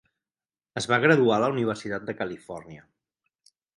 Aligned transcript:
Es 0.81 0.87
va 0.91 0.99
graduar 1.03 1.37
a 1.37 1.43
la 1.43 1.49
Universitat 1.55 2.07
de 2.09 2.17
Califòrnia. 2.23 2.87